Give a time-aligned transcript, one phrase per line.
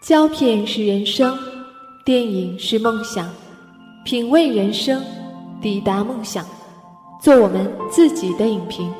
[0.00, 1.36] 胶片是人生，
[2.04, 3.28] 电影是梦想，
[4.04, 5.02] 品味人生，
[5.60, 6.44] 抵达梦想，
[7.20, 8.92] 做我们自己的影评，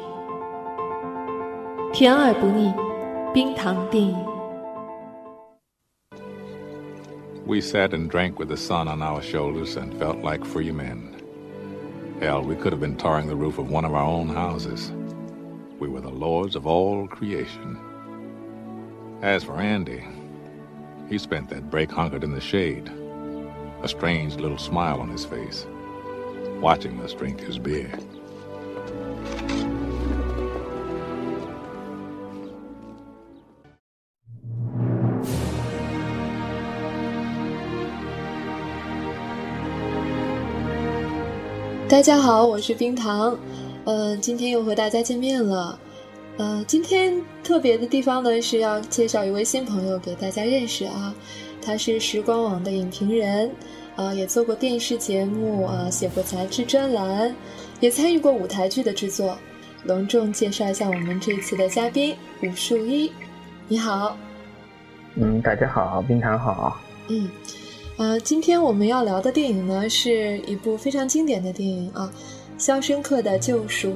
[1.93, 2.72] 甜而不腻，
[3.33, 4.16] 冰糖电影。
[7.46, 11.14] We sat and drank with the sun on our shoulders and felt like free men.
[12.21, 14.91] Hell, we could have been tarring the roof of one of our own houses.
[15.79, 17.79] We were the lords of all creation.
[19.23, 20.03] As for Andy,
[21.11, 22.90] he spent that break hunkered in the shade,
[23.82, 25.67] a strange little smile on his face,
[26.61, 27.90] watching us drink his beer.
[41.89, 43.39] 大家好，我是冰糖，
[43.84, 45.78] 呃，今天又和大家见面了。
[46.41, 47.13] 呃，今天
[47.44, 51.14] 特别的地方呢是要介绍一位新朋友给大家认识啊，
[51.61, 53.52] 他是时光网的影评人，
[53.95, 57.36] 啊，也做过电视节目啊，写过杂志专栏，
[57.80, 59.38] 也参与过舞台剧的制作。
[59.83, 63.11] 隆重介绍一下我们这次的嘉宾武树一，
[63.67, 64.17] 你好。
[65.14, 66.81] 嗯，大家好，冰糖好。
[67.09, 67.30] 嗯，
[67.98, 72.11] 呃，今天我们要聊的电影呢，是一部非常经典的电影啊，
[72.64, 73.89] 《肖申克的救赎》。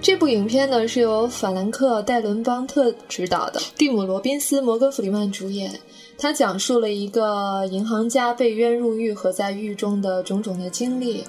[0.00, 5.78] 这部影片呢是由法兰克·戴伦邦特执导的，蒂姆·罗宾斯、摩根·弗里曼主演。
[6.16, 11.24] 他讲述了一个银行家被冤入狱和在狱中的种种的经历。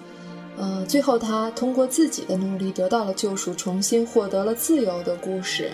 [0.56, 5.72] 呃，最后他通过自己的努力得到了救赎，重新获得了自由的故事。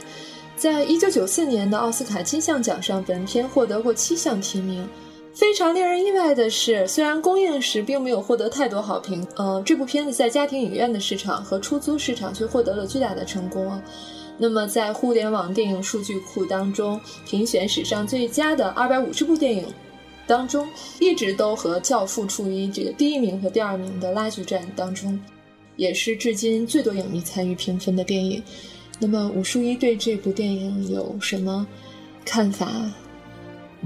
[0.56, 4.88] 在一九九四年的奥斯卡金像奖上，本片获得过七项提名。
[5.36, 13.82] 非常令人意外的是，虽然公映时并没有获得太多好评，呃，这部片子在家庭影院的市场和出租市场却获得了巨大的成功。
[14.38, 19.66] 那么，在互联网电影数据库当中，评选史上最佳的二百五十部电影
[20.26, 20.66] 当中，
[21.02, 25.20] 一直都和《教父》处于这个第一名和第二名的拉锯战当中，
[25.76, 28.42] 也是至今最多影迷参与评分的电影。
[29.00, 31.68] 那么，武树一对这部电影有什么
[32.24, 32.70] 看法？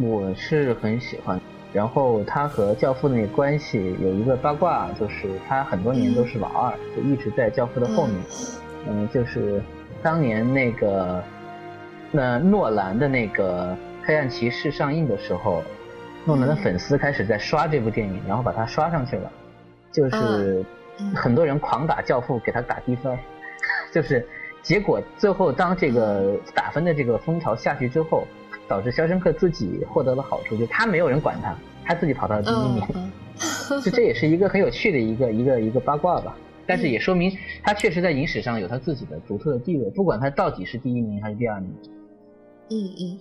[0.02, 1.42] 我是很喜欢，
[1.72, 8.16] 然后他和教父的那个关系有一个八卦，就是他很多年都是老二，就一直在教父的后面。
[8.88, 9.62] 嗯，就是
[10.02, 11.24] 当年那个
[12.12, 13.72] 那诺兰的那个
[14.04, 15.62] 《黑暗骑士》上映的时候，
[16.26, 19.32] 诺兰的粉丝开始在刷这部电影，然后把它刷上去了，
[19.92, 20.66] 就是
[21.14, 23.16] 很多人狂打教父，给他打低分，
[23.94, 24.28] 就是
[24.64, 28.26] 结果最后当这个打分的这个风潮下去之后。
[28.70, 33.12] 导致肖申克自己获得了好处，就他没有人管他，他自己跑到了第一名，
[33.84, 36.38] 就这也是一个很有趣的一个一个一个八卦吧。
[36.68, 41.72] 但是也说明他确实在影史上有他自己的独特的地位，不管他到底是第一名还是第二名。
[42.70, 43.20] 嗯嗯，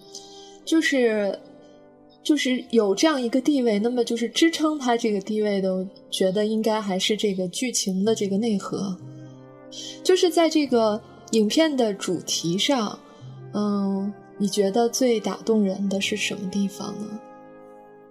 [0.66, 1.38] 就是
[2.22, 8.94] 就是有这样一个地位，那么就是支撑他这个地位的，我觉得应该还是这个剧情的这个内核，
[10.04, 11.00] 就是在这个
[11.30, 12.98] 影片的主题上，
[13.54, 14.12] 嗯。
[14.40, 17.18] 你觉得最打动人的是什么地方呢？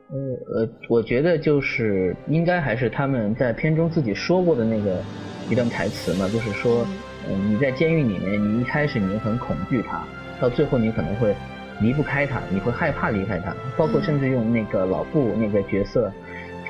[0.09, 0.17] 呃
[0.61, 5.01] 呃，我觉得就是应该还是他们在片中自己说过的那个
[5.49, 6.85] 一段台词嘛，就是说，
[7.29, 10.05] 嗯，你在监狱里面，你一开始你很恐惧他，
[10.41, 11.33] 到最后你可能会
[11.81, 16.11] 离不开他，你会害怕离开他，包括甚至用那个老布那个角色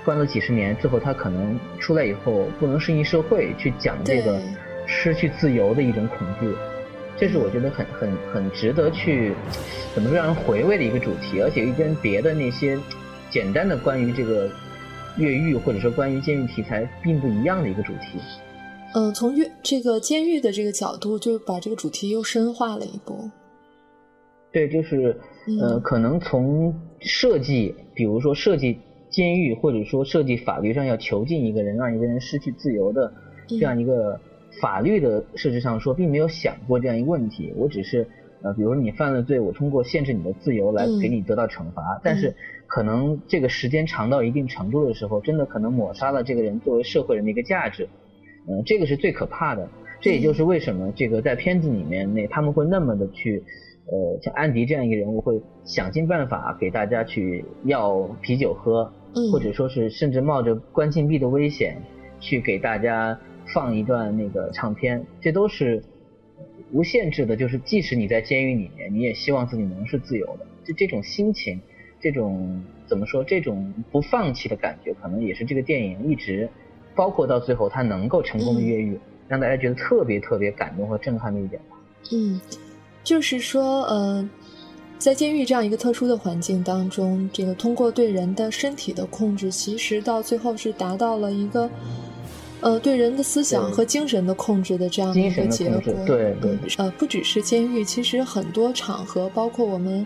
[0.06, 4.40] 关了几十年，最后他可能出来以后不能适应社会，去讲这个
[4.86, 6.56] 失去自由的一种恐惧。
[7.20, 9.34] 这是我觉得很很很值得去
[9.96, 12.78] 怎么说让人回味的一个主题，而且又跟别的那些
[13.32, 14.48] 简单的关于这个
[15.18, 18.20] 越狱或者说关于监狱题材并不一样的一个主题。
[18.94, 23.30] 嗯，从越这个监狱的这个角度，就把这个主题又深化了一步。
[24.52, 25.20] 对，就是
[25.60, 28.80] 呃，可能从设计，比如说设计
[29.10, 33.12] 监狱，或者说设计法律上要囚禁一个人，让一个人失去自由的
[33.48, 34.20] 这样一个。
[34.62, 37.54] 法律的设置上说，并没有想过这样一个问题。
[37.56, 38.08] 我只是，
[38.42, 42.00] 呃，比如说你犯了罪，我通过限制你的自由来给你得到惩罚。
[42.04, 47.88] 但是，可能这个时间长到一定程度的时候，真的可能抹杀了这个人作为社会人的一个价值。
[48.48, 49.68] 嗯，这个是最可怕的。
[50.00, 53.44] 这也就是为什么这个在片子里面那他们会那么的去，
[53.92, 58.92] 呃，像安迪这样一个人物会想尽办法给大家去要啤酒喝，
[59.32, 61.82] 或者说是甚至冒着关禁闭的危险
[62.20, 63.20] 去给大家。
[63.54, 65.84] 放一段那个唱片，这都是
[66.72, 67.36] 无限制的。
[67.36, 70.46] 就是即使你在监狱里面，你也希望自己能是自由的。
[70.66, 71.60] 就这种心情，
[72.00, 73.24] 这种怎么说？
[73.24, 76.50] 这种不放弃的感觉，可能也是这个电影一直，
[76.94, 81.78] 包括到最后他能够成功的越狱，让大家觉得特别特别感动和震撼的一点吧。
[82.12, 82.40] 嗯，
[83.04, 84.30] 就是说，呃，
[84.98, 91.70] 在监狱这样一个特殊的环境当中，这个通过对人的身体的控制，其实到最后是达到了一个，
[92.62, 95.94] 呃，对人的思想和精神的控制的这样的一个结果。
[96.06, 96.58] 对对。
[96.78, 100.06] 呃，不只是监狱，其实很多场合，包括我们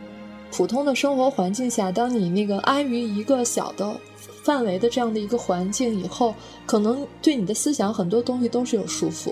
[0.51, 3.95] 普通的生活环境下，当你那个安于一个小的
[4.44, 9.31] 范围的这样的一个环境以后，可能对你的思想很多东西都是有束缚，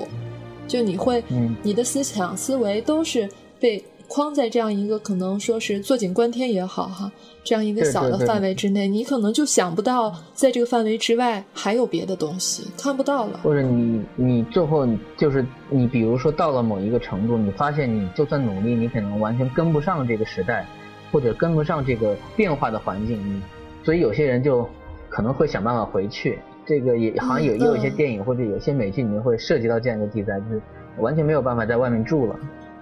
[0.67, 1.23] 就你会，
[1.61, 3.29] 你的思想思维都是
[3.59, 3.83] 被。
[4.09, 7.09] 框在这样一个可能说是坐井观天也好哈，
[7.43, 13.39] 这样一个小的范围之内，你可能就想不到在这个范围之外还有别的东西看不到了。
[13.43, 14.85] 或者你你最后
[15.15, 20.65] 就是你比如说到了某一个程度，你发现你就算努力，你可能完全跟不上这个时代，
[21.11, 23.41] 或者跟不上这个变化的环境，
[23.85, 24.67] 所以有些人就
[25.07, 26.39] 可能会想办法回去。
[26.65, 30.61] 这个也好像有也有一些电影或者有些美剧里面会涉及到这样一个题材，就是
[30.97, 32.35] 完全没有办法在外面住了。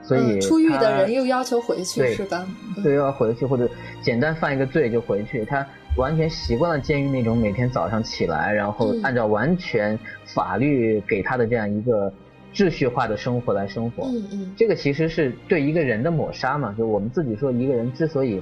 [0.08, 2.48] 所以出狱的人又要求回去，是吧？
[2.82, 3.70] 对，又要回去，或者
[4.02, 5.44] 简单犯一个罪就回去。
[5.44, 5.68] 他
[5.98, 12.10] 完全习惯了监狱那种每天早上起来，然后按照完全法律给他的这样一个
[12.54, 14.06] 秩序化的生活来生活。
[14.06, 16.74] 嗯嗯，这个其实是对一个人的抹杀嘛。
[16.78, 18.42] 就我们自己说，一个人之所以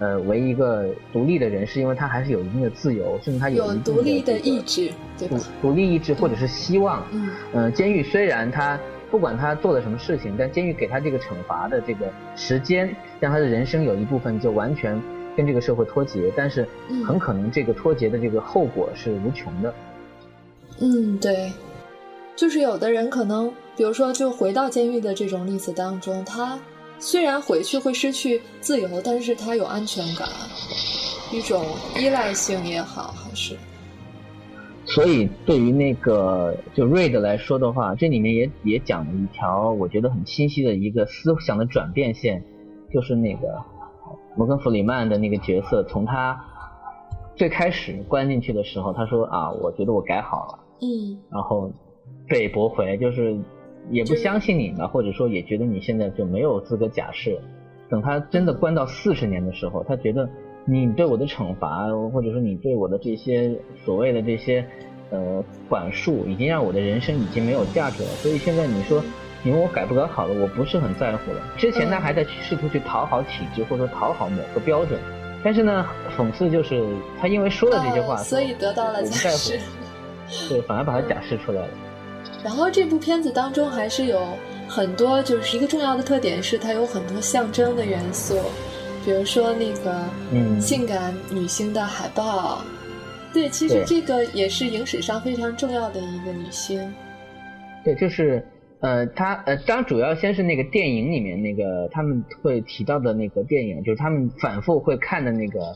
[0.00, 5.38] 呃为一个独立的人，是因为他还是有一定的自由，甚至他有独立的意志，对吧？
[5.62, 7.02] 独立意志或者是希望。
[7.12, 8.78] 嗯嗯，监狱虽然他。
[9.10, 15.00] 不管他做了什么事情，但监狱给他这个惩罚的这个时间，让他的人生有一部分就完全
[15.36, 16.32] 跟这个社会脱节。
[16.36, 16.68] 但是
[17.06, 19.74] 很可能这个脱节的这个后果是无穷的。
[20.80, 21.52] 嗯，对，
[22.36, 26.58] 就是有的人可能，比如说就回到监狱的这种例子当中，他
[26.98, 30.28] 虽然回去会失去自由，但是他有安全感，
[31.32, 31.64] 一种
[31.96, 33.56] 依赖性也好，还是。
[34.88, 42.42] 所以，对于那个就瑞德来说的话，这里面也也讲了一条我觉得很清晰的一个思想的转变线，
[42.90, 43.62] 就是那个
[44.34, 46.42] 摩根弗里曼的那个角色，从他
[47.36, 51.70] 最开始关进去的时候，他说啊，我觉得我改好了，嗯，然后
[52.26, 53.38] 被驳回，就是
[53.90, 57.38] 也不相信你了，或者说也觉得你现在就没有资格假释。
[57.90, 60.28] 等他真的关到四十年的时候，他觉得。
[60.70, 63.50] 你对我的惩罚，或者说你对我的这些
[63.86, 64.62] 所谓的这些
[65.10, 68.08] 呃管束，已经让我的人生已经没有价值了。
[68.20, 69.02] 所以现在你说
[69.42, 71.40] 你问我改不改好了，我不是很在乎了。
[71.56, 75.00] 之前他还在试图去讨好体制，或者说讨好某个标准，
[75.42, 75.86] 但是呢，
[76.18, 76.84] 讽刺就是
[77.18, 79.58] 他因为说了这些话，所以得到了假释，
[80.50, 81.68] 对，反而把他假释出来了。
[82.44, 84.20] 然后这部片子当中还是有
[84.68, 88.36] 很多，就是一个重要的特点是它有很多象征的元素。
[89.08, 92.62] 比如说那个性感女星的海报，
[93.32, 96.92] 对，其实这个也是影史上非常重要的一个女星。
[97.82, 98.46] 对，就是
[98.80, 105.74] 呃，她呃，当然主要先是那个电影里面那个他们会提到的那个电影，就是他们反复会看的那个，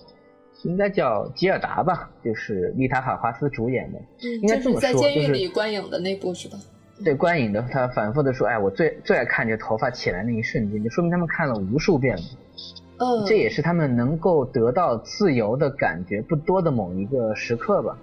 [0.64, 3.98] 应该叫吉尔达吧，就是丽塔·海华斯主演的，
[4.42, 6.58] 应该这么说，就是在监狱里观影的那部是吧？
[7.02, 12.22] 对，观影的他反复的说，哎，我最最爱看这头发起来那一瞬间，就说明他们看了无数遍了。
[13.26, 17.98] 这也是他们能够得到自由的感觉不多的某一个时刻吧。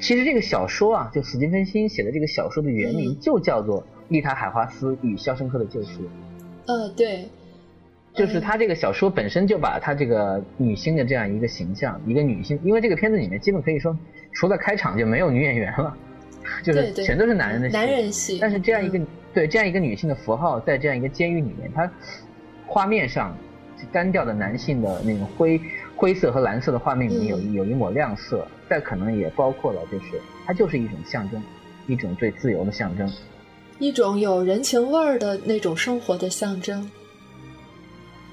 [0.00, 6.02] 其实这个小说啊，就史蒂芬辛写的这个小说的原名就叫做《丽塔·海华斯与肖申克的救赎》。
[6.66, 7.28] 呃，对，
[8.12, 13.96] 就是他这个小说本身就把他这个女星的这样一个形象，一个女性，因为这个片子里面基本可以说
[14.32, 15.96] 除了开场就没有女演员了，
[16.62, 18.38] 就是全都是男人的男人戏。
[18.40, 19.00] 但是这样一个
[19.32, 21.90] 对这样一个女性的符号，在这样一个监狱里面，它
[22.66, 23.34] 画面上。
[23.92, 25.60] 单调的男性的那种灰
[25.96, 31.42] 灰色和蓝色的画面里面有有一抹亮色，再可能也包括了，就是它就是一种象征，
[31.86, 33.10] 一种对自由的象征，
[33.78, 36.90] 一种有人情味儿的那种生活的象征。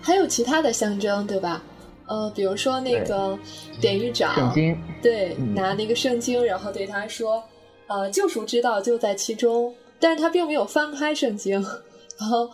[0.01, 1.61] 还有其他的象征，对吧？
[2.07, 3.37] 呃，比如说那个
[3.79, 7.43] 典狱长，圣经，对，拿那个圣经，然后对他说
[7.87, 11.61] ：“呃，救赎之道就在其中。”但是他并没有翻开圣经，
[12.19, 12.49] 然后。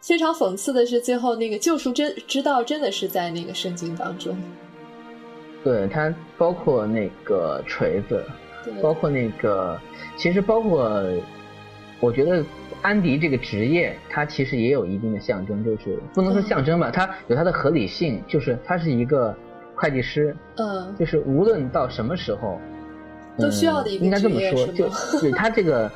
[0.00, 4.36] 非常讽刺的是，最后那个救赎真之道真的是在那个圣经当中。
[5.64, 8.24] 对它包括那个锤子，
[8.80, 9.78] 包括那个，
[10.16, 11.02] 其实包括，
[12.00, 12.42] 我觉得
[12.80, 19.36] 安迪这个职业，它其实也有一定的象征，就是不能说象征吧，它有它的合理性，就是他是一个
[19.74, 22.58] 会计师，嗯，就是无论到什么时候，
[23.36, 24.88] 都需要的一个应该这么说，就
[25.20, 25.90] 对他这个。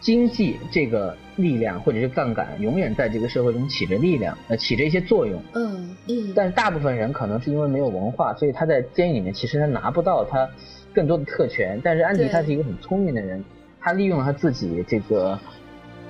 [0.00, 5.40] 经济这个力量或者是杠杆，永远在这个社会中起着力量，呃，起着一些作用。
[5.54, 6.32] 嗯嗯。
[6.34, 10.48] 但是大部分人可能是因为没有文化，所以他在监狱里面其实他拿不到他
[10.94, 11.78] 更多的特权。
[11.84, 13.44] 但是安迪他是一个很聪明的人，
[13.78, 15.38] 他利用了他自己这个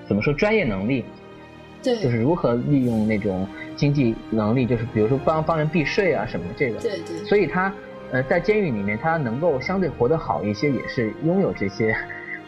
[0.07, 1.05] 怎么说专业能力，
[1.83, 6.79] 对，就是如何利用那种经济能力，就是比如说帮帮人避税啊什么这个。
[6.81, 7.17] 对对。
[7.25, 7.73] 所以他
[8.13, 11.95] 呃在监狱里面，他能够相对活得好一些，也是拥有这些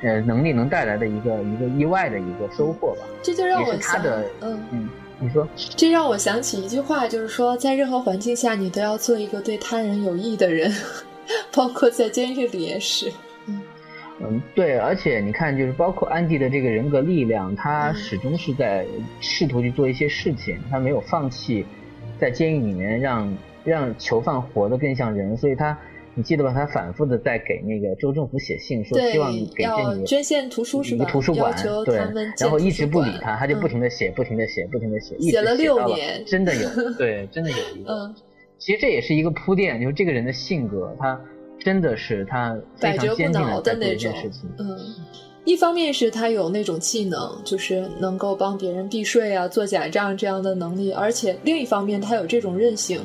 [0.02, 3.06] 呃能力能带来的一个一个意外的一个收获吧。
[3.22, 4.02] 这就让我想，
[4.40, 10.72] 嗯嗯，你说，这让我想起一句话，就是说在任何环境下，你都要做一个对他人有益的人，
[11.54, 13.12] 包括在监狱里也是。
[14.24, 18.86] 嗯，对，而且你看，就是包括安迪的这个人格力量，他始终是在
[19.20, 21.66] 试图去做一些事情，他没有放弃，
[22.20, 25.76] 在监狱里面让让囚犯活得更像人，所以他，
[26.14, 26.52] 你记得吧？
[26.52, 31.04] 他反复的在给那个州政府写信，说希望给这里捐献图书是吧？
[31.04, 31.54] 图书馆，
[31.84, 31.96] 对，
[32.38, 38.14] 然后一直不理他，他就不停的写，不停的写，不停的写，写了六年，真的有， 对，真的有一个，嗯，
[38.58, 41.20] 其实这也是一个铺垫，就是这个人的性格，他。
[41.64, 44.50] 真的是他非常坚定的在做一件事情。
[44.58, 44.76] 嗯，
[45.44, 53.00] 一方面是他有那种技能，就是能够帮别人避税啊、做假账这样的能力，而且另一方面他有这种韧性。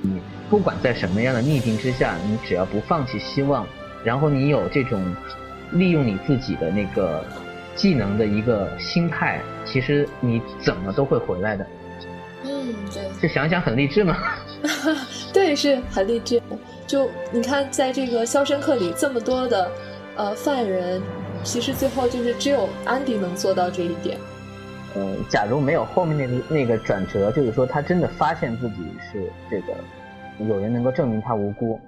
[0.00, 3.66] 你不管在什么样的逆境之下，你只要不放弃希望，
[4.04, 5.04] 然后你有这种
[5.72, 7.24] 利用你自己的那个
[7.74, 11.66] 技能的一个心态，其实你怎么都会回来的。
[12.44, 13.02] 嗯，对。
[13.20, 14.16] 就想想很励志嘛。
[15.32, 16.40] 对，是很励志。
[16.86, 19.70] 就你看，在这个《肖申克》里，这么多的
[20.16, 21.02] 呃犯人，
[21.44, 24.16] 其实最后就是只有安迪能做到这一点。
[24.96, 28.76] 嗯，假如没有后面那个那个转折，就是说他真的发现自己
[29.12, 29.74] 是这个
[30.46, 31.78] 有人能够证明他无辜，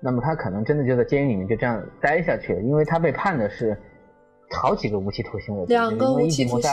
[0.00, 3.76] 那么他可能真的就在监狱里面就这样待下去了，因为他被判的是。
[4.50, 6.70] 好几个无期徒刑，我两个无期徒刑，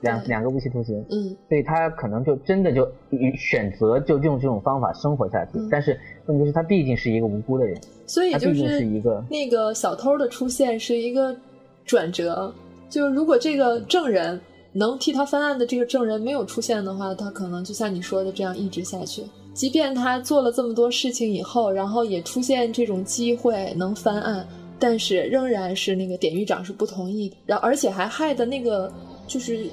[0.00, 2.90] 两两个无期徒刑，嗯，所以他可能就真的就
[3.36, 5.52] 选择就用这种方法生活下去。
[5.70, 5.96] 但是
[6.26, 11.36] 问题是，他毕竟是一个无辜的人，所以就是一个那个小偷的出现是一个
[11.84, 12.52] 转折。
[12.88, 14.40] 就是如果这个证人
[14.72, 19.22] 能替他翻案的这个证人没有出现的话，他可能就像你说的这样一直下去。
[19.52, 24.46] 即便他做了这么多事情以后，然后也出现这种机会能翻案。
[24.82, 28.90] 但是仍然是那个典狱长是不同意，然后而且还害的那个
[29.26, 29.66] 就是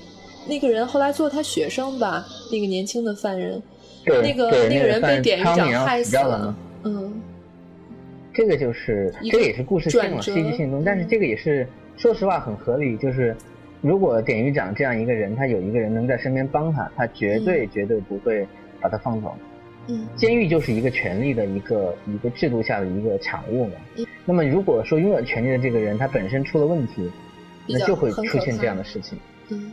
[0.46, 3.64] 那个人后来做他学生吧，那个年轻的犯人，
[4.06, 6.54] 那个那个人被典狱长害死了。
[6.84, 7.22] 嗯，
[8.34, 11.66] 这个就是这也是故事性嘛，戏剧性中，但是这个也是
[11.96, 12.98] 说实话很合理。
[12.98, 13.34] 就是
[13.80, 18.46] 如果典狱长这样一个人，他有一个人能在身边帮他，他绝对绝对不会
[18.82, 19.34] 把他放走。
[20.16, 23.74] 监狱就是一个权力的一个一个制度下的一个产物嘛。
[24.26, 27.12] 那么如果说拥有权力的这个人他本身出了问题，
[27.68, 29.18] 那就会出现这样的事情。
[29.50, 29.72] 嗯。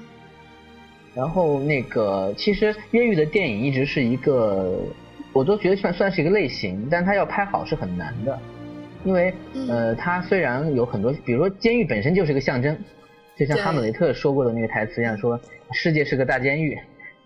[1.15, 4.81] 然后那个其实越狱的电影一直是一个，
[5.33, 8.39] 我都觉得算算是一个类型，但它要拍好是很难的，
[9.05, 9.33] 因为
[9.69, 12.77] 呃它虽然有很多，比如说监狱本身就是个象征，
[13.37, 15.41] 就像哈姆雷特说过的那个台词一样，说
[15.73, 16.79] 世界是个大监狱。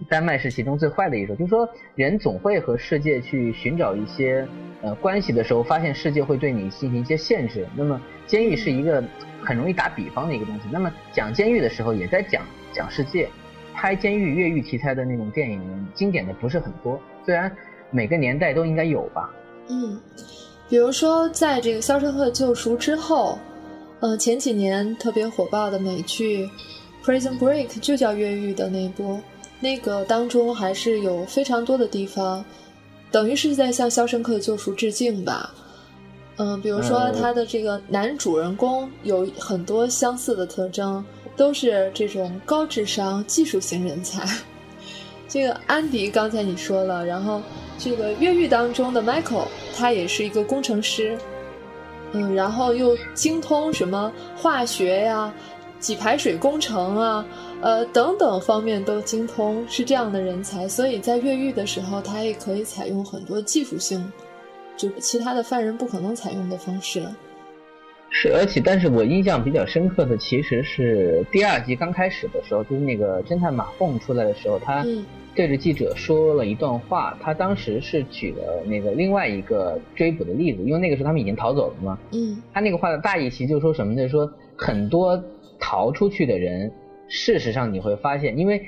[0.08, 4.46] 丹麦是其中最坏的一种，就是说人总会和世界去寻找一些
[4.82, 7.66] 呃关系的时候，发现世界会对你进行一些限制。
[7.74, 9.02] 那么监狱是一个
[9.42, 10.62] 很容易打比方的一个东西。
[10.70, 13.28] 那么讲监狱的时候，也在讲讲世界。
[13.80, 17.48] 拍监狱越狱题材的那种电影，经典的不是很多，虽然
[17.92, 19.30] 每个年代都应该有吧。
[19.68, 20.00] 嗯，
[20.68, 23.38] 比如说在这个《肖申克救赎》之后，
[24.00, 26.44] 呃，前几年特别火爆的美剧
[27.04, 29.20] 《Prison Break》就叫越狱的那一部。
[29.60, 32.44] 那个当中还是有非常多的地方，
[33.10, 35.52] 等于是在向《肖申克的救赎》致敬吧。
[36.36, 41.04] 嗯，比如说他的这个男主人公有很多相似的特征，
[41.36, 44.24] 都是这种高智商技术型人才。
[45.28, 47.42] 这个安迪刚才你说了，然后
[47.76, 51.18] 这个越狱当中的 Michael，他也是一个工程师，
[52.12, 55.34] 嗯，然后又精通什么化学呀、
[55.80, 57.26] 给排水工程啊。
[57.60, 64.12] 呃，等等方面都精通，是这样的人才，所以在越狱的时候，他也可以采用很多技术性，
[64.76, 67.02] 就其他的犯人不可能采用的方式。
[68.10, 74.86] 是，而且，但是我印象比较深刻的，其实是第二集刚开始的时候，就是那个侦探马凤出来的时候，他
[75.34, 77.18] 对着记者说了一段话。
[77.20, 81.98] 他当时是举了那个另外一个追捕的例子，因为那个时候他们已经逃走了嘛。
[82.12, 82.40] 嗯。
[82.54, 84.08] 他那个话的大意其实就是说什么呢？
[84.08, 85.20] 说很多
[85.58, 86.72] 逃出去的人。
[87.08, 88.62] 事实上你会发现，因为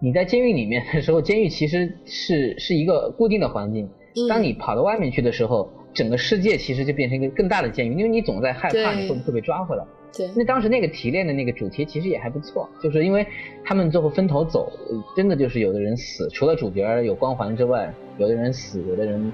[0.00, 3.88] 你在监狱里面的时候，监狱其实是是一个固定的环境。
[4.28, 9.84] 当你跑到外面去的时候，整个世界其实就变成一个更大的监狱，因为你总在害怕你会不会被抓回来。
[10.16, 10.28] 对。
[10.34, 13.26] 那当时那个提炼的那个主题其实也还不错，就是因为
[13.64, 14.72] 他们最后分头走，
[15.16, 19.32] 真的就是有的人死，除了主角有光环之外，有的人死，有的人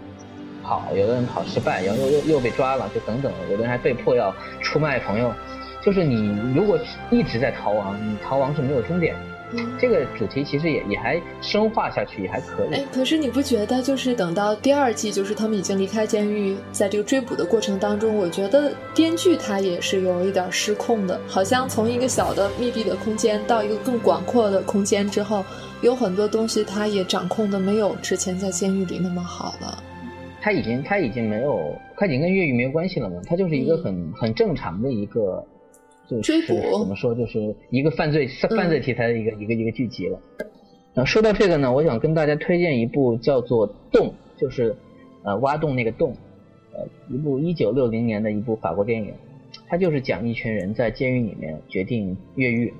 [0.63, 5.33] 跑，有的人跑失败，然后又又又被抓了，就等等，有的人还被迫要出卖朋友。
[5.85, 6.79] 就是你如果
[7.11, 9.15] 一直在逃亡，你逃亡是没有终点。
[9.79, 12.75] 这个主题其实也也还深化下去，也还可以。
[12.75, 25.45] 哎，可是你不觉得就是等到第二季，就是他们已经离开监狱，在这个追捕的过程当中，我觉得编剧他也是有一点失控的，好像从一个小的密闭的空间到一个更广阔的空间之后，
[25.83, 29.81] 有很多东西他也掌控的没有之前在监狱里那么好了。
[30.41, 33.21] 他已经他已经没有，他已经跟越狱没有关系了嘛？
[33.25, 35.47] 他就是一个很很正常的一个，
[36.07, 40.19] 就是怎么说，就是一个犯罪犯罪题材的一个一个一个剧集了。
[40.95, 44.09] 那说到这个呢，我想跟大家推荐一部叫做《洞》，
[44.41, 44.77] 就是
[45.23, 46.15] 呃挖洞那个洞，
[46.73, 49.13] 呃一部一九六零年的一部法国电影，
[49.67, 52.73] 它就是讲一群人在监狱里面决定越狱，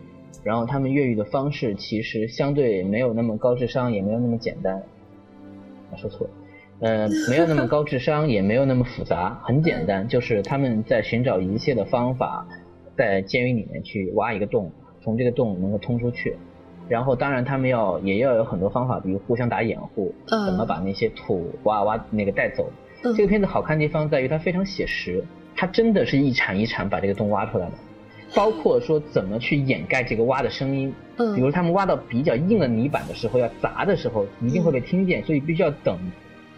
[0.43, 4.77] 然后他们越狱的方式其实相对没有那么高智商，也没有那么简单。
[4.77, 6.33] 啊，说错了。
[6.81, 12.47] 呃，没有那么高智商，也没有那么复杂，很简单，就是他们在寻找一切的方法，
[12.97, 14.71] 在监狱里面去挖一个洞，
[15.03, 16.37] 从这个洞能够通出去。
[16.89, 22.71] 然后，当然他们要也要有很多方法，比如互相打掩护，怎么把那些土挖挖那个带走。
[23.03, 25.25] 这个片子好看的地方在于它非常写实，
[25.57, 27.73] 它真的是一铲一铲把这个洞挖出来的，
[28.35, 30.93] 包括说怎么去掩盖这个挖的声音。
[31.35, 35.99] 比如他们挖到比较硬的泥板的时候，要砸的时候一定会被听见，所以必须要等。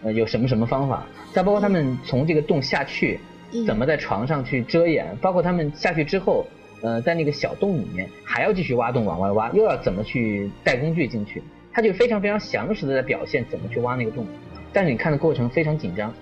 [0.03, 1.07] 呃，有什么什么方法？
[1.33, 3.19] 再包括他们从这个洞下去，
[3.65, 5.15] 怎么在床上去遮掩？
[5.17, 6.45] 包括他们下去之后，
[6.81, 11.41] 呃，在那个小洞里面还要继续挖洞往外挖，又要怎么去带工具进去？
[11.71, 14.25] 他就非常非常详实的在表现怎么去挖那个洞。
[14.73, 16.13] 但是你看的过程非常紧张。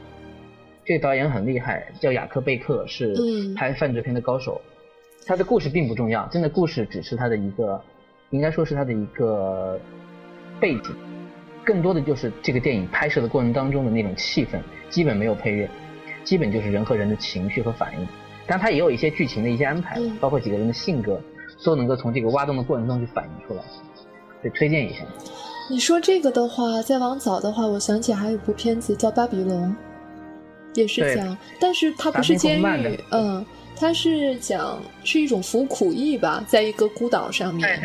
[0.83, 3.15] 这个导演很厉害，叫雅克贝克，是
[3.55, 4.61] 拍犯罪片的高手。
[5.25, 7.81] 他的故事并不重要，真的故事只是他的一个，
[8.29, 9.79] 应该说是他的一个
[10.59, 10.95] 背景。
[11.63, 15.67] 更多的就是这个电影拍摄的过程当中的那种气氛，基本没有配乐，
[16.25, 18.05] 基本就是人和人的情绪和反应。
[18.45, 21.21] 但它也有一些剧情的一些安排，包括几个人的性格，
[21.63, 23.63] 都能够从这个挖洞的过程中去反映出来。
[24.43, 25.05] 以推荐一下。
[25.69, 29.63] 你说这个的话，再往早的话，我想起还有一部片子叫《巴比龙》，
[30.73, 33.45] 也是讲，但是它不是监狱，嗯。
[33.77, 37.77] 它是讲是一种服苦役吧，在一个孤岛上面，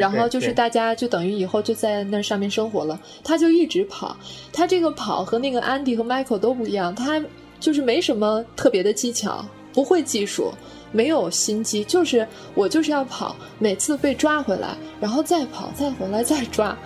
[0.00, 2.98] 然后就是大家就等于以后就在那上面生活了。
[3.22, 4.16] 他就一直跑，
[4.50, 7.22] 他这个跑和那个安迪和 Michael 都不一样，他
[7.58, 10.52] 就是没什么特别的技巧，不会技术，
[10.92, 16.76] 没有心机，就是我就是要跑，每次被抓回来，然后再跑，再回来再抓，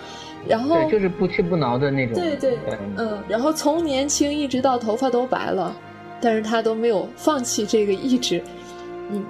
[0.47, 2.15] 然后对就是不屈不挠的那种。
[2.15, 2.57] 对对，
[2.97, 5.75] 嗯，然后从年轻一直到头发都白了。
[6.23, 8.43] 但是他都没有放弃这个意志，
[9.09, 9.25] 嗯，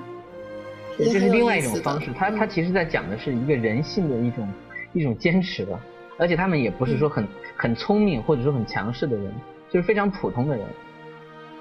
[0.98, 2.12] 这是另外一种方式。
[2.20, 4.46] 他他其实在讲的是一个人性的一种
[4.92, 5.80] 一种坚持吧，
[6.18, 7.26] 而且他们也不是说很
[7.56, 9.32] 很聪明或者说很强势的人，
[9.72, 10.66] 就是非常普通的人。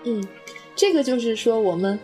[0.05, 0.27] 嗯，
[0.75, 1.99] 这个就是说我们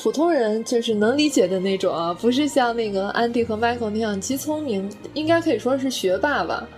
[0.00, 6.68] 普通人就是能理解的那种啊，不是像那个安迪和 Michael 那样极聪明，应该可以说是学霸吧。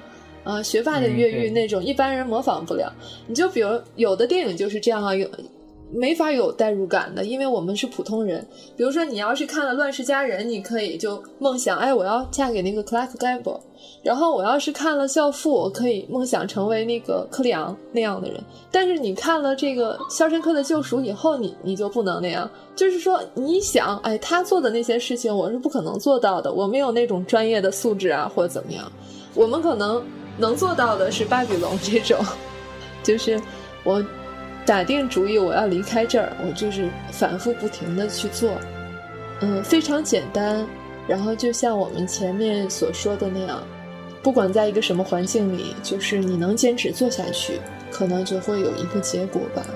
[0.42, 2.90] 啊，学霸的越狱那种一般人模仿不了。
[3.26, 5.28] 你就比如有的电影就是这样啊，有。
[5.92, 8.46] 没法有代入感的，因为我们是普通人。
[8.76, 13.60] 比如说，你要是看了《乱世佳人》，你可以就梦想，哎，我要嫁给那个 Clark Gable。
[14.02, 18.40] 然后，我要是看了《教父》，我可以梦想成为那个克里昂那样的人。
[18.70, 22.48] 但是，你看了这个《肖申克的救赎》以后，你你就不能那样。
[22.76, 26.52] 就是说，你想，哎，他做的那些事情，我是不可能做到的。
[26.52, 28.90] 我没有那种专业的素质啊，或者怎么样。
[29.34, 30.02] 我们可能
[30.38, 32.18] 能做到的是巴比龙这种，
[33.02, 33.40] 就是
[33.82, 34.02] 我。
[34.70, 38.52] 打定主意我要离开这儿，我就是反复不停的去做，
[39.40, 40.64] 嗯，非常简单。
[41.08, 43.60] 然后就像我们前面所说的那样，
[44.22, 47.54] 不管在一个什么环境里，就是你能坚持做下去，
[47.90, 49.66] 可能就会有一个结果吧。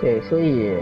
[0.00, 0.72] 对，所以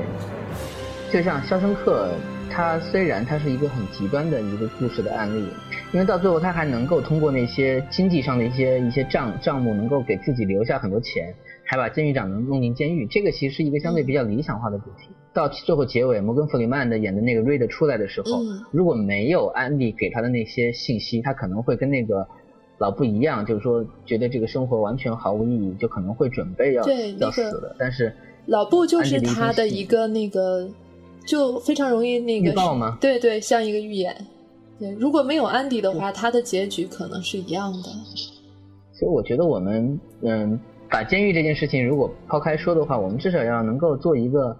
[1.11, 2.11] 就像《肖申克》，
[2.53, 5.48] 他虽然他是一个很极端的一个故事的案例，
[5.94, 11.35] 因为到最后他还能够通过那些经济上的一些一些账账目，能够给自己留下很多钱。
[11.71, 15.15] 还把监狱长能弄进监狱，这个其实是一个相对比较理想化的主题。
[15.33, 18.41] 到最后结尾，摩根弗里曼的演的那个瑞德出来的时候，
[18.73, 22.27] 如果没有安迪给他的那些信息，他可能会跟那个
[22.79, 26.85] 老布一样，就是说觉得这个生活完全毫无意义，就可能会准备要
[27.21, 27.77] 要死的。
[27.79, 28.13] 但是
[28.47, 30.69] 老布就是他的一个那个，
[31.25, 32.99] 就非常容易那个预报吗？
[33.01, 34.13] 对对，像一个预言。
[34.81, 37.89] 对，如果没有安迪的话，他的结局可能是一样的。
[38.93, 40.59] 所以我觉得我们嗯。
[40.90, 44.57] 把监狱这件事情如果抛开说的话，我们至少要能够做一个，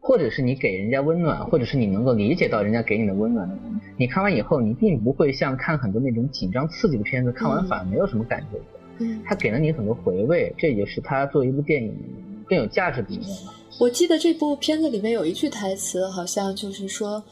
[0.00, 3.62] 或者是你给人家温暖，或者是你能够理解到人家给你的温暖的人。
[3.96, 8.58] 你看完以后，你并不会像看很多那种紧张刺激的片子，看完反而没有什么感觉。
[8.98, 11.94] 嗯，他给了你很多回味，这也是他作为一部电影
[12.48, 13.28] 更有价值的一面。
[13.78, 17.22] 我记得这部片子里面有一句台词，好像就是说，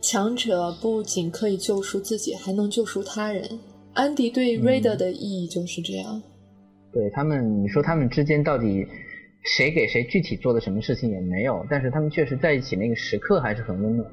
[0.00, 3.60] 强者不仅可以救赎自己，还能救赎他人。
[3.94, 6.20] 安迪对瑞德的意义就是这样。
[6.92, 8.86] 对他们，你说他们之间到底
[9.56, 14.08] 谁给谁具体做的什么事情也没有，但是他们确实在一起那个时刻还是很温暖。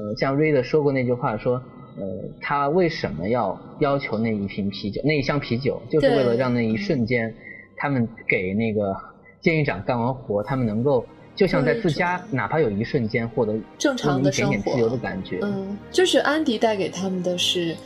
[0.00, 1.62] 呃，像瑞德说过那句话，说
[1.98, 2.04] 呃
[2.40, 7.32] 他为什么要要求那一瓶啤酒，那一箱啤酒，就是为了让那一瞬间，
[7.76, 8.96] 他们给那个
[9.40, 11.04] 监狱长干完活，他们能够
[11.36, 15.38] 就像在自家，哪怕有一瞬间获得正常的生活、自由的感觉。
[15.42, 17.76] 嗯，就是安迪带给他们的是，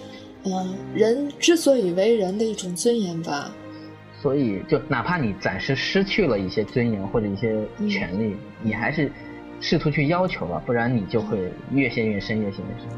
[0.44, 3.52] 嗯，人之所以为人的一种尊严吧。
[4.22, 7.56] 所以，就哪怕你暂时失去了一些尊严或者一些
[7.88, 9.10] 权利，你还是
[9.60, 12.88] 试图去要求吧，不然你就会越陷越深，越陷越深。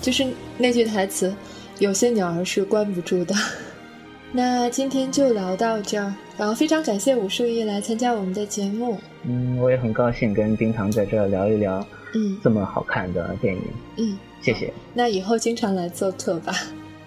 [0.00, 0.26] 就是
[0.58, 1.34] 那句台词
[1.78, 3.34] ：“有些鸟儿是关不住的。
[4.32, 8.98] ”那今天就聊到这儿，然后非常感谢武树一来参加我们的节目。
[9.22, 13.62] 嗯，我也很高兴跟冰糖在这儿聊一聊，嗯，这么好看的电影。
[13.96, 14.72] 嗯，谢谢。
[14.92, 16.52] 那以后经常来做客吧。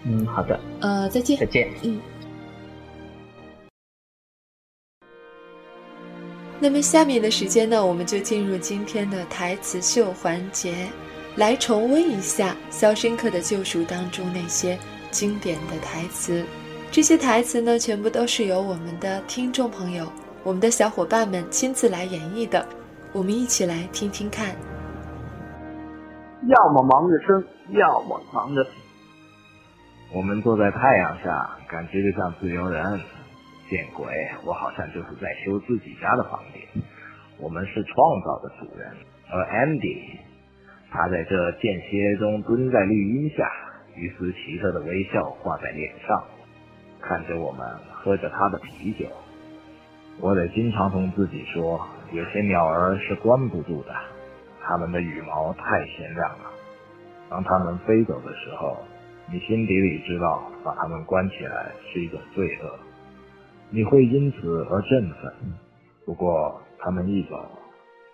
[0.03, 0.57] 嗯，好的。
[0.79, 1.37] 呃，再见。
[1.37, 1.69] 再见。
[1.83, 1.99] 嗯。
[6.59, 10.87] 那么下面的时间呢，我们就进入今天的台词秀环节，
[11.35, 14.77] 来重温一下《肖申克的救赎》当中那些
[15.11, 16.43] 经典的台词。
[16.89, 20.11] 这些台词呢，全部都是由我们的听众朋友、
[20.43, 22.67] 我们的小伙伴们亲自来演绎的。
[23.13, 24.55] 我们一起来听听看。
[26.47, 27.43] 要么忙着生，
[27.73, 28.69] 要么忙着死。
[30.11, 32.99] 我们坐在太阳下，感觉就像自由人。
[33.69, 34.07] 见鬼！
[34.45, 36.81] 我好像就是在修自己家的房顶。
[37.39, 38.91] 我们是创造的主人，
[39.29, 40.19] 而 Andy，
[40.89, 43.47] 他在这间歇中蹲在绿荫下，
[43.95, 46.23] 一丝奇特的微笑挂在脸上，
[47.01, 49.05] 看着我们喝着他的啤酒。
[50.19, 51.79] 我得经常同自己说，
[52.11, 53.93] 有些鸟儿是关不住的，
[54.63, 56.51] 它们的羽毛太鲜亮了。
[57.29, 58.77] 当它们飞走的时候，
[59.31, 62.79] 你心底里知道，把它们关起来是一种罪恶。
[63.69, 65.33] 你会因此而振奋，
[66.05, 67.35] 不过他们一走，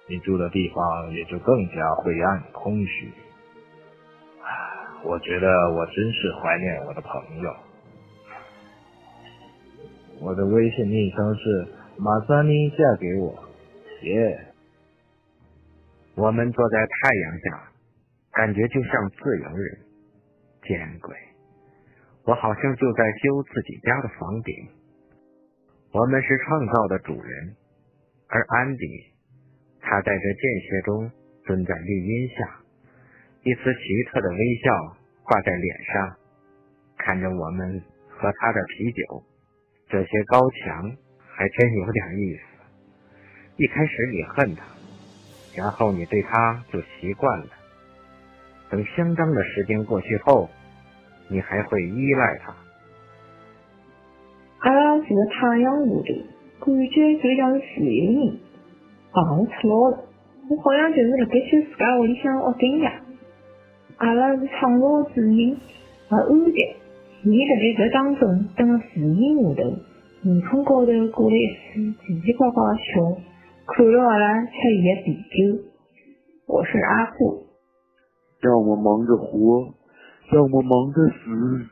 [0.10, 3.12] 你住的地方也就更加灰暗空虚。
[5.04, 7.56] 我觉得我真是怀念我的朋友。
[10.22, 13.44] 我的微信昵称是马三妮嫁给我，
[14.04, 14.48] 耶。
[16.16, 17.72] 我们坐在太阳下，
[18.32, 19.80] 感觉就像自由人。
[20.64, 21.16] 见鬼！
[22.26, 24.83] 我好像就在修自己家的房顶。
[25.94, 27.56] 我们是创造的主人，
[28.28, 28.84] 而安迪，
[29.80, 31.12] 他在这间歇中
[31.46, 32.50] 蹲在绿荫下，
[33.44, 36.18] 一丝奇特的微笑挂在脸上，
[36.98, 37.80] 看着我们
[38.10, 39.24] 喝他的啤酒。
[39.88, 42.42] 这些高墙还真有点意思。
[43.58, 44.66] 一开始你恨他，
[45.56, 47.50] 然后你对他就习惯了。
[48.72, 50.50] 等相当的时间过去后，
[51.28, 52.63] 你还会依赖他。
[54.64, 58.40] 阿拉是个太阳下头，感觉就像是自由人，
[59.14, 60.00] 忙出老了。
[60.50, 62.94] 我好像就是辣盖修自家屋里向屋顶呀。
[63.98, 65.58] 阿拉是创造主人，
[66.08, 66.58] 而安迪，
[67.24, 69.76] 伊辣盖这当中蹲了树荫下头，
[70.22, 73.20] 面孔高头挂了一丝奇奇怪怪的笑，
[73.68, 75.60] 看着阿拉吃伊的啤酒。
[76.48, 77.48] 我是阿虎，
[78.44, 79.74] 要么忙着活，
[80.32, 81.68] 要么忙着死。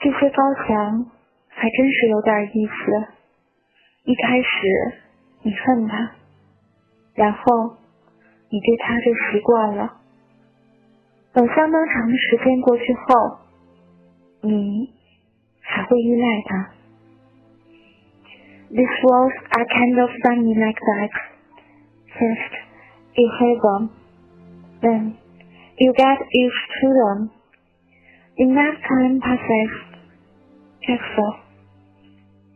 [0.00, 1.06] 这些高墙。
[1.54, 2.72] 还真是有点意思。
[4.04, 4.48] 一开始
[5.42, 6.12] 你恨他，
[7.14, 7.76] 然后
[8.50, 9.98] 你对他就习惯了。
[11.32, 13.38] 等相当长的时间过去后，
[14.42, 14.92] 你
[15.60, 16.70] 还会依赖他。
[18.70, 21.10] These walls are kind of funny like that.
[22.18, 22.52] First,
[23.14, 23.90] you hate them,
[24.80, 25.14] then
[25.76, 27.30] you get used to them.
[28.36, 29.70] Enough time passes,
[30.82, 31.22] just so.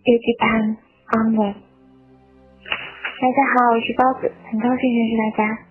[0.05, 1.55] 有几盘安稳。
[3.19, 5.67] 大家好，我是包子，很高兴认识大家。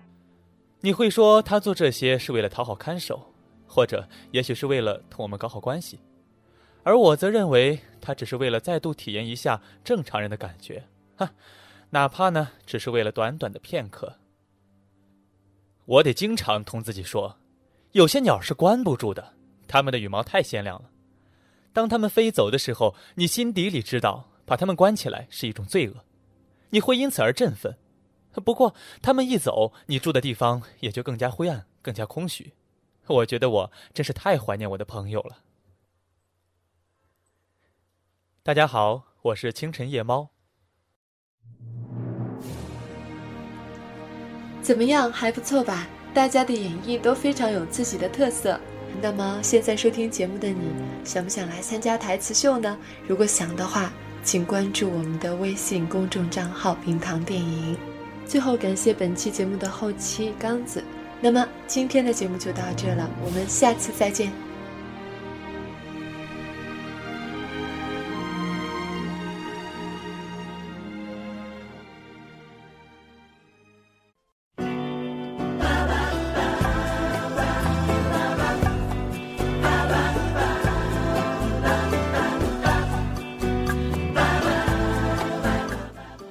[0.80, 3.34] 你会说他做这些是为了讨好看守，
[3.66, 6.00] 或者也许是为了同我们搞好关系，
[6.82, 10.84] 而我则认为他只是为了再度体验一下正常人的感觉，
[11.16, 11.30] 哈，
[11.90, 14.16] 哪怕呢只是为了短短的片刻。
[15.84, 17.36] 我得经常同自己说，
[17.92, 19.34] 有些鸟是关不住的，
[19.68, 20.90] 它们的羽毛太鲜亮了。
[21.76, 26.06] 当他们飞走的时候，你心底里知道，把他们关起来是一种罪恶，
[26.70, 27.76] 你会因此而振奋。
[28.42, 32.54] 不过，他们一走，你住的地方也就更加灰暗，更加空虚。
[33.08, 35.42] 我觉得我真是太怀念我的朋友了。
[38.42, 40.30] 大家好，我是清晨夜猫。
[44.62, 45.86] 怎么样，还不错吧？
[46.14, 48.58] 大家的演绎都非常有自己的特色。
[49.00, 50.72] 那么现在收听节目的你，
[51.04, 52.76] 想不想来参加台词秀呢？
[53.06, 53.92] 如果想的话，
[54.24, 57.76] 请关注我们的微信公众账号“冰糖电影”。
[58.26, 60.82] 最后，感谢本期节目的后期刚子。
[61.20, 64.45] 那么今天的节目就到这了，我们下次再见。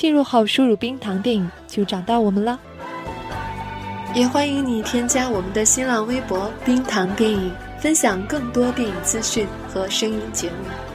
[0.00, 2.58] 进入后输入“冰糖电影”就找到我们了，
[4.14, 10.89] 也欢迎你添加我们的新浪微博“冰糖电影”，分享更多电影资讯和声音节目。